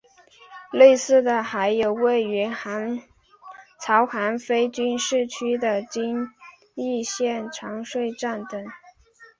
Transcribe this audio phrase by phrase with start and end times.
[0.71, 2.49] 类似的还有位于
[3.79, 6.27] 朝韩非军事区内的京
[6.73, 8.65] 义线长湍站等。